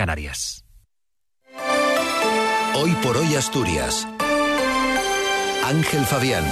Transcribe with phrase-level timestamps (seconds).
[0.00, 0.64] Canarias.
[2.74, 4.08] Hoy por hoy Asturias.
[5.62, 6.42] Ángel Fabián.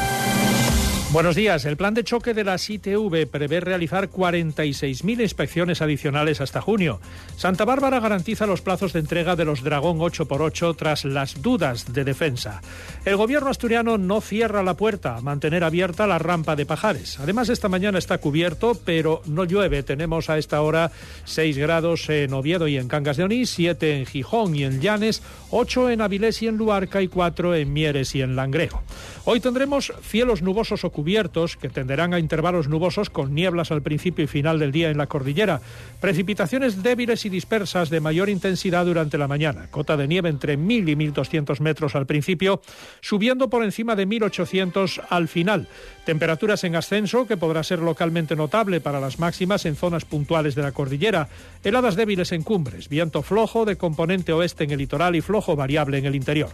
[1.10, 1.64] Buenos días.
[1.64, 7.00] El plan de choque de la ITV prevé realizar 46.000 inspecciones adicionales hasta junio.
[7.34, 12.04] Santa Bárbara garantiza los plazos de entrega de los Dragón 8x8 tras las dudas de
[12.04, 12.60] defensa.
[13.06, 17.18] El gobierno asturiano no cierra la puerta a mantener abierta la rampa de Pajares.
[17.18, 19.82] Además, esta mañana está cubierto, pero no llueve.
[19.82, 20.92] Tenemos a esta hora
[21.24, 25.22] 6 grados en Oviedo y en Cangas de Onís, 7 en Gijón y en Llanes,
[25.52, 28.82] 8 en Avilés y en Luarca y 4 en Mieres y en Langreo.
[29.24, 34.24] Hoy tendremos cielos nubosos o cubiertos que tenderán a intervalos nubosos con nieblas al principio
[34.24, 35.60] y final del día en la cordillera.
[36.00, 39.68] Precipitaciones débiles y dispersas de mayor intensidad durante la mañana.
[39.70, 42.60] Cota de nieve entre 1.000 y 1.200 metros al principio,
[43.00, 45.68] subiendo por encima de 1.800 al final.
[46.04, 50.62] Temperaturas en ascenso que podrá ser localmente notable para las máximas en zonas puntuales de
[50.62, 51.28] la cordillera.
[51.62, 55.98] Heladas débiles en cumbres, viento flojo de componente oeste en el litoral y flojo variable
[55.98, 56.50] en el interior.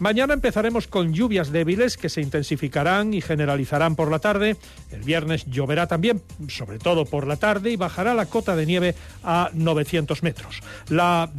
[0.00, 4.56] Mañana empezaremos con lluvias débiles que se intensificarán y generalizarán por la tarde.
[4.90, 8.94] El viernes lloverá también, sobre todo por la tarde, y bajará la cota de nieve
[9.22, 10.60] a 900 metros.
[10.88, 11.30] La,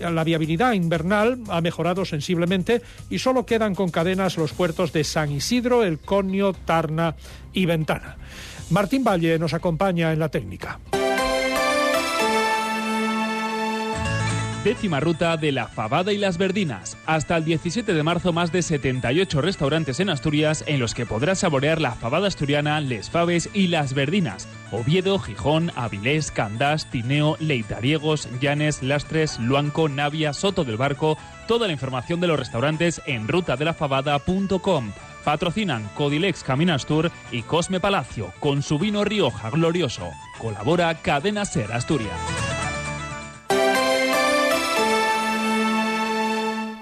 [0.00, 5.32] la viabilidad invernal ha mejorado sensiblemente y solo quedan con cadenas los puertos de San
[5.32, 7.16] Isidro, El Conio, Tarna
[7.52, 8.16] y Ventana.
[8.70, 10.78] Martín Valle nos acompaña en la técnica.
[14.64, 16.96] Décima ruta de la Fabada y las Verdinas.
[17.06, 21.38] Hasta el 17 de marzo más de 78 restaurantes en Asturias en los que podrás
[21.38, 24.48] saborear la fabada asturiana, les faves y las verdinas.
[24.72, 31.16] Oviedo, Gijón, Avilés, Candás, Tineo, Leitariegos, Llanes, Lastres, Luanco, Navia, Soto del Barco.
[31.46, 34.92] Toda la información de los restaurantes en rutadelafabada.com.
[35.24, 40.10] Patrocinan Codilex Caminastur y Cosme Palacio con su vino Rioja Glorioso.
[40.38, 42.37] Colabora Cadena Ser Asturias.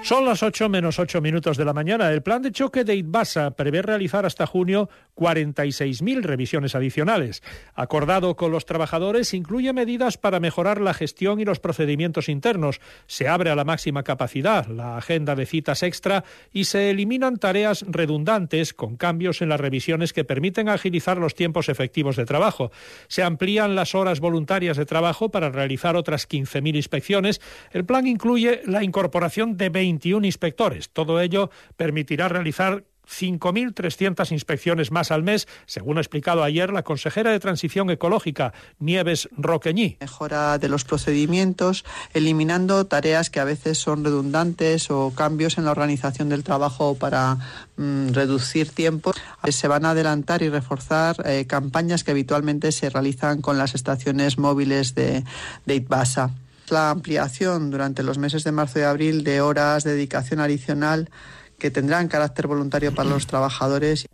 [0.07, 2.13] Son las 8 menos 8 minutos de la mañana.
[2.13, 7.43] El plan de choque de ITBASA prevé realizar hasta junio 46.000 revisiones adicionales.
[7.75, 12.81] Acordado con los trabajadores, incluye medidas para mejorar la gestión y los procedimientos internos.
[13.09, 16.23] Se abre a la máxima capacidad la agenda de citas extra
[16.53, 21.69] y se eliminan tareas redundantes con cambios en las revisiones que permiten agilizar los tiempos
[21.69, 22.71] efectivos de trabajo.
[23.09, 27.41] Se amplían las horas voluntarias de trabajo para realizar otras 15.000 inspecciones.
[27.73, 30.91] El plan incluye la incorporación de 20 21 inspectores.
[30.91, 37.31] Todo ello permitirá realizar 5.300 inspecciones más al mes, según ha explicado ayer la consejera
[37.31, 39.97] de Transición Ecológica, Nieves Roqueñí.
[40.01, 41.85] Mejora de los procedimientos,
[42.15, 47.39] eliminando tareas que a veces son redundantes o cambios en la organización del trabajo para
[47.77, 49.13] mm, reducir tiempo.
[49.49, 54.37] Se van a adelantar y reforzar eh, campañas que habitualmente se realizan con las estaciones
[54.37, 55.23] móviles de,
[55.65, 56.35] de ITBASA
[56.71, 61.11] la ampliación durante los meses de marzo y abril de horas de dedicación adicional
[61.59, 64.07] que tendrán carácter voluntario para los trabajadores.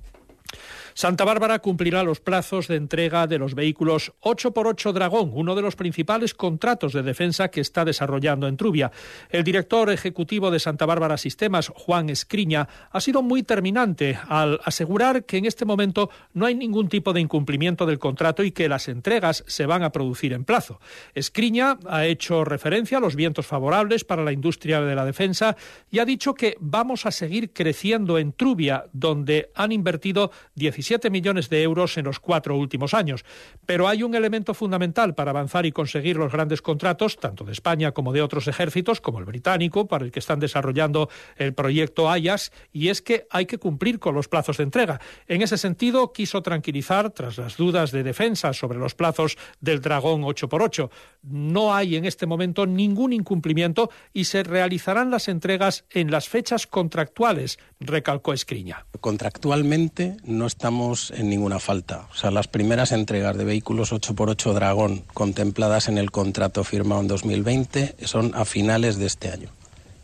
[0.95, 5.77] Santa Bárbara cumplirá los plazos de entrega de los vehículos 8x8 Dragón, uno de los
[5.77, 8.93] principales contratos de defensa que está desarrollando en Trubia.
[9.31, 15.25] El director ejecutivo de Santa Bárbara Sistemas, Juan Escriña, ha sido muy terminante al asegurar
[15.25, 18.89] que en este momento no hay ningún tipo de incumplimiento del contrato y que las
[18.89, 20.79] entregas se van a producir en plazo.
[21.15, 25.57] Escriña ha hecho referencia a los vientos favorables para la industria de la defensa
[25.91, 31.11] y ha dicho que vamos a seguir creciendo en Trubia, donde han invertido 17 17
[31.11, 33.25] millones de euros en los cuatro últimos años.
[33.67, 37.93] Pero hay un elemento fundamental para avanzar y conseguir los grandes contratos, tanto de España
[37.93, 42.53] como de otros ejércitos, como el británico, para el que están desarrollando el proyecto Ayas,
[42.73, 45.01] y es que hay que cumplir con los plazos de entrega.
[45.29, 50.23] En ese sentido, quiso tranquilizar, tras las dudas de defensa sobre los plazos del Dragón
[50.23, 50.91] 8x8.
[51.23, 56.67] No hay en este momento ningún incumplimiento y se realizarán las entregas en las fechas
[56.67, 58.87] contractuales, recalcó Escriña.
[59.01, 62.09] Contractualmente no estamos en ninguna falta.
[62.13, 67.09] O sea, las primeras entregas de vehículos 8x8 Dragón contempladas en el contrato firmado en
[67.09, 69.51] 2020 son a finales de este año,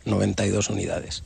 [0.05, 1.25] 92 unidades.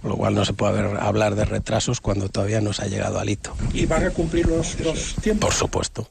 [0.00, 3.18] Con lo cual no se puede hablar de retrasos cuando todavía no se ha llegado
[3.18, 3.54] al hito.
[3.72, 5.48] ¿Y van a cumplir los, los tiempos?
[5.48, 6.08] Por supuesto.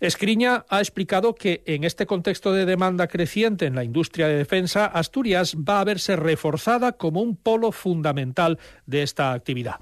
[0.00, 4.86] Escriña ha explicado que en este contexto de demanda creciente en la industria de defensa,
[4.86, 9.80] Asturias va a verse reforzada como un polo fundamental de esta actividad.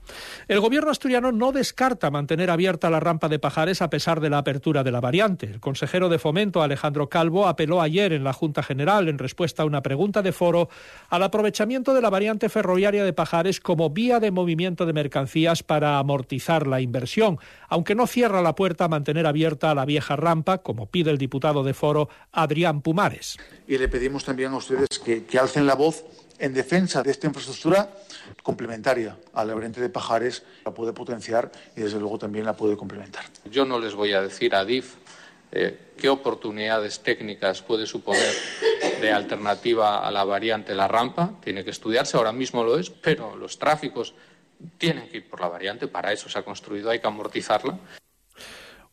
[0.48, 4.38] El gobierno asturiano no descarta mantener abierta la rampa de Pajares a pesar de la
[4.38, 5.46] apertura de la variante.
[5.46, 9.66] El consejero de Fomento, Alejandro Calvo, apeló ayer en la Junta General, en respuesta a
[9.66, 10.70] una pregunta de foro,
[11.10, 15.98] al aprovechamiento de la variante ferroviaria de Pajares como vía de movimiento de mercancías para
[15.98, 20.58] amortizar la inversión, aunque no cierra la puerta a mantener abierta la vieja vieja rampa,
[20.58, 23.36] como pide el diputado de Foro Adrián Pumares.
[23.66, 26.04] Y le pedimos también a ustedes que, que alcen la voz
[26.38, 27.90] en defensa de esta infraestructura
[28.42, 32.76] complementaria a la variante de Pajares, la puede potenciar y desde luego también la puede
[32.76, 33.24] complementar.
[33.50, 34.94] Yo no les voy a decir a DIF
[35.50, 38.32] eh, qué oportunidades técnicas puede suponer
[39.00, 41.32] de alternativa a la variante la rampa.
[41.42, 44.14] Tiene que estudiarse, ahora mismo lo es, pero los tráficos
[44.78, 47.78] tienen que ir por la variante, para eso se ha construido, hay que amortizarla.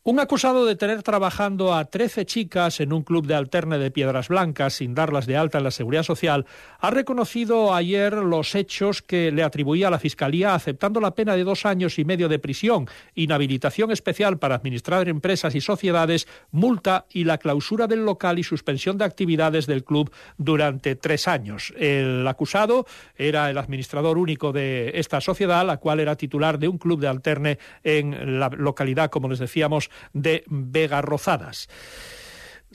[0.06, 4.28] Un acusado de tener trabajando a 13 chicas en un club de alterne de Piedras
[4.28, 6.46] Blancas sin darlas de alta en la Seguridad Social
[6.82, 11.46] ha reconocido ayer los hechos que le atribuía a la Fiscalía aceptando la pena de
[11.46, 17.24] dos años y medio de prisión, inhabilitación especial para administrar empresas y sociedades, multa y
[17.24, 21.74] la clausura del local y suspensión de actividades del club durante tres años.
[21.78, 22.86] El acusado
[23.16, 27.08] era el administrador único de esta sociedad, la cual era titular de un club de
[27.08, 31.70] alterne en la localidad, como les decíamos, de Vega Rozadas.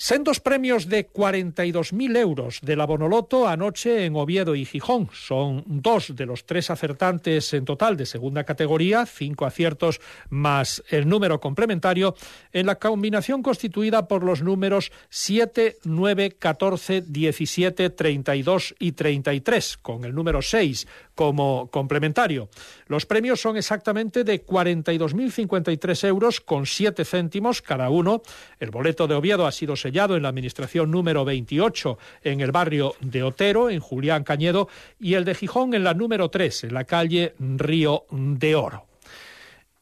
[0.00, 5.10] Sendos premios de 42.000 euros de la Bonoloto anoche en Oviedo y Gijón.
[5.12, 11.08] Son dos de los tres acertantes en total de segunda categoría, cinco aciertos más el
[11.08, 12.14] número complementario,
[12.52, 20.04] en la combinación constituida por los números 7, 9, 14, 17, 32 y 33, con
[20.04, 20.86] el número 6
[21.16, 22.48] como complementario.
[22.86, 28.22] Los premios son exactamente de 42.053 euros con 7 céntimos cada uno.
[28.60, 32.94] El boleto de Oviedo ha sido sellado en la administración número 28 en el barrio
[33.00, 34.68] de Otero, en Julián Cañedo,
[35.00, 38.87] y el de Gijón en la número 3, en la calle Río de Oro.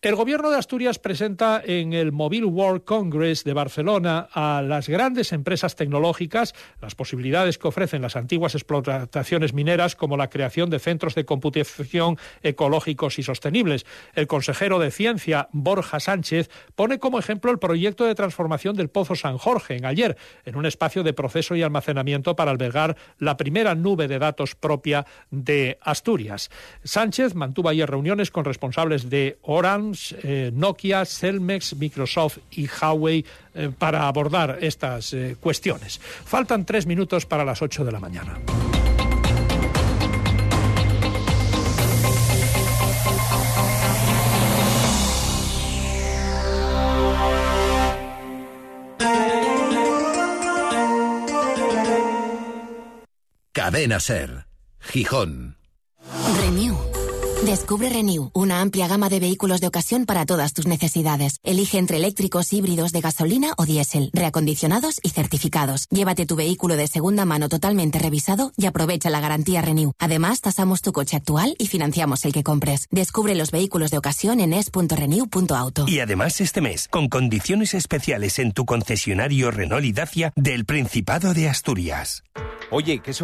[0.07, 5.33] El Gobierno de Asturias presenta en el Mobile World Congress de Barcelona a las grandes
[5.33, 11.17] empresas tecnológicas las posibilidades que ofrecen las antiguas explotaciones mineras como la creación de centros
[11.17, 13.85] de computación ecológicos y sostenibles.
[14.15, 19.17] El consejero de Ciencia, Borja Sánchez, pone como ejemplo el proyecto de transformación del Pozo
[19.17, 23.75] San Jorge en ayer, en un espacio de proceso y almacenamiento para albergar la primera
[23.75, 26.49] nube de datos propia de Asturias.
[26.85, 29.41] Sánchez mantuvo ayer reuniones con responsables de
[30.23, 35.99] Eh, Nokia, Celmex, Microsoft y Huawei eh, para abordar estas eh, cuestiones.
[35.99, 38.39] Faltan tres minutos para las ocho de la mañana.
[53.53, 54.47] Cadena Ser,
[54.79, 55.57] Gijón.
[56.41, 56.96] Renew.
[57.45, 61.39] Descubre Renew, una amplia gama de vehículos de ocasión para todas tus necesidades.
[61.45, 65.87] Elige entre eléctricos, híbridos de gasolina o diésel, reacondicionados y certificados.
[65.91, 69.93] Llévate tu vehículo de segunda mano totalmente revisado y aprovecha la garantía Renew.
[69.99, 72.89] Además, tasamos tu coche actual y financiamos el que compres.
[72.91, 75.85] Descubre los vehículos de ocasión en es.renew.auto.
[75.87, 81.33] Y además este mes, con condiciones especiales en tu concesionario Renault y Dacia del Principado
[81.33, 82.25] de Asturias.
[82.71, 83.13] Oye, ¿qué